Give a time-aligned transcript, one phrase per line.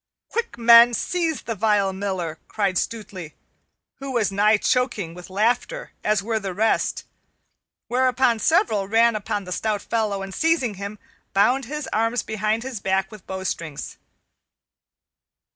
[0.29, 3.35] "Quick, men, seize the vile Miller!" cried Stutely,
[3.99, 7.03] who was nigh choking with laughter as were the rest;
[7.87, 10.97] whereupon several ran upon the stout fellow and seizing him,
[11.33, 13.99] bound his arms behind his back with bowstrings.